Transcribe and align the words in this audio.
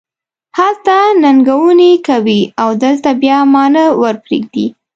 هلته 0.57 0.97
ننګونې 1.23 1.91
کوې 2.07 2.41
او 2.61 2.69
دلته 2.83 3.09
بیا 3.21 3.37
ما 3.51 3.63
نه 3.73 3.83
ور 4.01 4.15
پرېږدې. 4.25 4.65